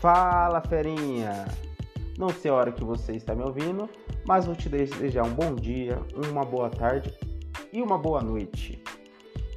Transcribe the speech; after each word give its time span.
Fala, 0.00 0.62
ferinha! 0.62 1.46
Não 2.16 2.30
sei 2.30 2.50
a 2.50 2.54
hora 2.54 2.72
que 2.72 2.82
você 2.82 3.12
está 3.12 3.34
me 3.34 3.42
ouvindo, 3.42 3.86
mas 4.26 4.46
vou 4.46 4.56
te 4.56 4.66
desejar 4.66 5.24
um 5.24 5.34
bom 5.34 5.54
dia, 5.54 5.98
uma 6.30 6.42
boa 6.42 6.70
tarde 6.70 7.14
e 7.70 7.82
uma 7.82 7.98
boa 7.98 8.22
noite. 8.22 8.82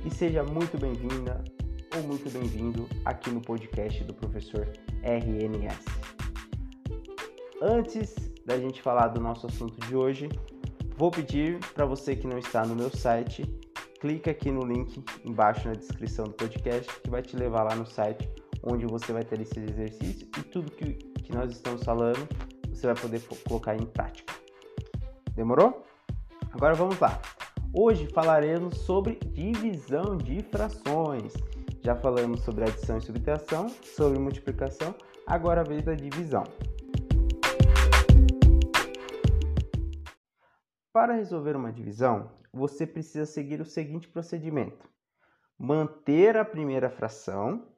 E 0.04 0.14
seja 0.14 0.44
muito 0.44 0.78
bem-vinda 0.78 1.42
ou 1.96 2.04
muito 2.04 2.30
bem-vindo 2.30 2.90
aqui 3.06 3.30
no 3.30 3.40
podcast 3.40 4.04
do 4.04 4.14
professor 4.14 4.68
RNS. 5.02 5.86
Antes 7.62 8.14
da 8.46 8.58
gente 8.58 8.82
falar 8.82 9.08
do 9.08 9.22
nosso 9.22 9.48
assunto 9.48 9.80
de 9.88 9.96
hoje, 9.96 10.28
vou 10.98 11.10
pedir 11.10 11.58
para 11.74 11.86
você 11.86 12.18
que 12.18 12.28
não 12.28 12.38
está 12.38 12.66
no 12.66 12.76
meu 12.76 12.90
site, 12.90 13.44
clica 14.02 14.32
aqui 14.32 14.52
no 14.52 14.66
link 14.66 15.02
embaixo 15.24 15.70
na 15.70 15.74
descrição 15.74 16.26
do 16.26 16.34
podcast 16.34 17.00
que 17.00 17.10
vai 17.10 17.22
te 17.22 17.38
levar 17.38 17.64
lá 17.64 17.78
no 17.78 17.86
site 17.86 18.43
onde 18.64 18.86
você 18.86 19.12
vai 19.12 19.24
ter 19.24 19.42
esse 19.42 19.60
exercício 19.60 20.28
e 20.38 20.44
tudo 20.44 20.72
que, 20.72 20.94
que 20.94 21.34
nós 21.34 21.52
estamos 21.52 21.84
falando 21.84 22.28
você 22.70 22.88
vai 22.88 22.96
poder 22.96 23.22
colocar 23.48 23.76
em 23.76 23.86
prática. 23.86 24.34
Demorou? 25.36 25.86
Agora 26.52 26.74
vamos 26.74 27.00
lá. 27.00 27.22
Hoje 27.74 28.08
falaremos 28.08 28.78
sobre 28.80 29.16
divisão 29.16 30.18
de 30.18 30.42
frações. 30.44 31.34
Já 31.82 31.96
falamos 31.96 32.42
sobre 32.42 32.64
adição 32.64 32.98
e 32.98 33.02
subtração, 33.02 33.68
sobre 33.70 34.18
multiplicação, 34.18 34.96
agora 35.28 35.62
a 35.62 35.64
vez 35.64 35.84
da 35.84 35.94
divisão. 35.94 36.44
Para 40.94 41.14
resolver 41.14 41.56
uma 41.56 41.72
divisão, 41.72 42.32
você 42.54 42.86
precisa 42.86 43.26
seguir 43.26 43.60
o 43.60 43.66
seguinte 43.66 44.08
procedimento: 44.08 44.88
manter 45.58 46.38
a 46.38 46.46
primeira 46.46 46.90
fração 46.90 47.73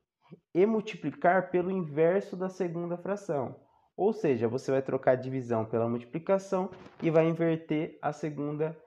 e 0.53 0.65
multiplicar 0.65 1.49
pelo 1.49 1.71
inverso 1.71 2.35
da 2.35 2.49
segunda 2.49 2.97
fração. 2.97 3.55
Ou 3.97 4.11
seja, 4.11 4.47
você 4.47 4.71
vai 4.71 4.81
trocar 4.81 5.11
a 5.11 5.15
divisão 5.15 5.65
pela 5.65 5.87
multiplicação 5.87 6.69
e 7.01 7.09
vai 7.09 7.27
inverter 7.27 7.97
a 8.01 8.11
segunda 8.11 8.77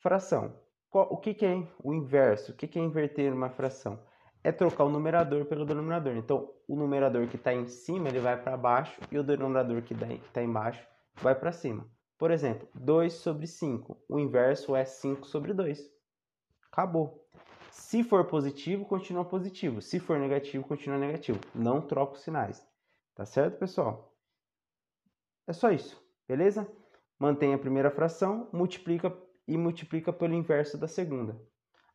fração. 0.00 0.52
O 0.90 1.16
que, 1.16 1.44
é 1.44 1.66
o 1.82 1.92
inverso? 1.92 2.52
O 2.52 2.54
que, 2.54 2.78
é 2.78 2.82
inverter 2.82 3.32
uma 3.32 3.50
fração? 3.50 4.00
É 4.42 4.50
trocar 4.50 4.84
o 4.84 4.90
numerador 4.90 5.44
pelo 5.44 5.64
denominador. 5.64 6.16
Então, 6.16 6.50
o 6.66 6.74
numerador 6.74 7.26
que 7.28 7.36
está 7.36 7.52
em 7.52 7.66
cima 7.66 8.08
ele 8.08 8.20
vai 8.20 8.40
para 8.40 8.56
baixo 8.56 8.98
e 9.12 9.18
o 9.18 9.22
denominador 9.22 9.82
que 9.82 9.94
está 9.94 10.42
embaixo 10.42 10.86
vai 11.16 11.34
para 11.34 11.52
cima. 11.52 11.86
Por 12.16 12.30
exemplo, 12.30 12.66
2 12.74 13.12
sobre 13.12 13.46
5. 13.46 13.96
O 14.08 14.18
inverso 14.18 14.74
é 14.74 14.84
5 14.84 15.26
sobre 15.26 15.52
2. 15.52 15.78
Acabou. 16.72 17.24
Se 17.70 18.02
for 18.02 18.24
positivo, 18.26 18.84
continua 18.84 19.24
positivo. 19.24 19.80
Se 19.80 19.98
for 19.98 20.18
negativo, 20.18 20.66
continua 20.66 20.98
negativo. 20.98 21.40
Não 21.54 21.80
troca 21.80 22.14
os 22.14 22.22
sinais. 22.22 22.66
Tá 23.14 23.24
certo, 23.24 23.58
pessoal? 23.58 24.14
É 25.46 25.52
só 25.52 25.70
isso, 25.70 26.00
beleza? 26.26 26.70
Mantém 27.18 27.54
a 27.54 27.58
primeira 27.58 27.90
fração, 27.90 28.48
multiplica 28.52 29.16
e 29.46 29.56
multiplica 29.56 30.12
pelo 30.12 30.34
inverso 30.34 30.76
da 30.78 30.86
segunda. 30.86 31.40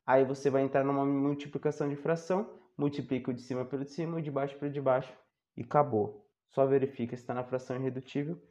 Aí 0.05 0.25
você 0.25 0.49
vai 0.49 0.63
entrar 0.63 0.83
numa 0.83 1.05
multiplicação 1.05 1.87
de 1.87 1.95
fração, 1.95 2.59
multiplica 2.77 3.31
o 3.31 3.33
de 3.33 3.41
cima 3.41 3.63
pelo 3.63 3.85
de 3.85 3.91
cima, 3.91 4.17
o 4.17 4.21
de 4.21 4.31
baixo 4.31 4.57
pelo 4.57 4.71
de 4.71 4.81
baixo 4.81 5.13
e 5.55 5.61
acabou. 5.61 6.27
Só 6.49 6.65
verifica 6.65 7.15
se 7.15 7.23
está 7.23 7.33
na 7.33 7.43
fração 7.43 7.77
irredutível 7.77 8.41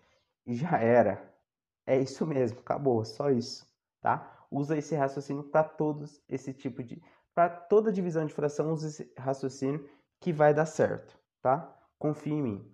e 0.46 0.54
já 0.54 0.78
era. 0.78 1.34
É 1.84 1.98
isso 1.98 2.26
mesmo, 2.26 2.60
acabou, 2.60 3.04
só 3.04 3.28
isso, 3.30 3.66
tá? 4.00 4.41
Usa 4.52 4.76
esse 4.76 4.94
raciocínio 4.94 5.42
para 5.44 5.64
todos 5.64 6.22
esse 6.28 6.52
tipo 6.52 6.82
de 6.82 7.02
para 7.34 7.48
toda 7.48 7.90
divisão 7.90 8.26
de 8.26 8.34
fração, 8.34 8.70
usa 8.72 8.88
esse 8.88 9.12
raciocínio 9.18 9.88
que 10.20 10.32
vai 10.32 10.52
dar 10.52 10.66
certo, 10.66 11.18
tá? 11.40 11.74
Confie 11.98 12.34
em 12.34 12.42
mim. 12.42 12.72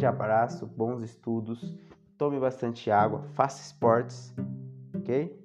grande 0.00 0.06
abraço, 0.06 0.66
bons 0.66 1.02
estudos, 1.02 1.76
tome 2.16 2.38
bastante 2.38 2.90
água, 2.90 3.24
faça 3.34 3.60
esportes, 3.60 4.32
ok? 4.94 5.36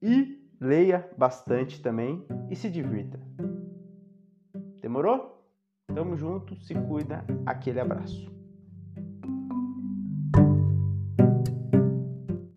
E 0.00 0.50
leia 0.60 1.08
bastante 1.16 1.80
também 1.82 2.26
e 2.50 2.56
se 2.56 2.70
divirta. 2.70 3.20
Demorou? 4.80 5.46
Tamo 5.94 6.16
junto, 6.16 6.56
se 6.56 6.74
cuida, 6.74 7.24
aquele 7.44 7.80
abraço. 7.80 8.41